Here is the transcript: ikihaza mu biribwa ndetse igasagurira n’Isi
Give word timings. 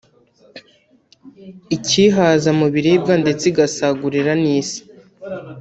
ikihaza 1.75 2.49
mu 2.59 2.67
biribwa 2.73 3.13
ndetse 3.23 3.43
igasagurira 3.51 4.31
n’Isi 4.41 4.81